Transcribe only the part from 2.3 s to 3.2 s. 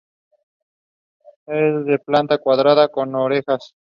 cuadrada, con